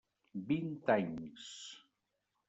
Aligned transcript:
Vint 0.51 0.89
anys. 0.93 1.45